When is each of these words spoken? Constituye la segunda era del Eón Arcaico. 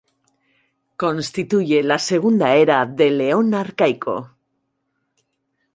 Constituye 1.03 1.83
la 1.83 1.99
segunda 1.99 2.55
era 2.55 2.87
del 2.87 3.21
Eón 3.21 3.53
Arcaico. 3.53 4.31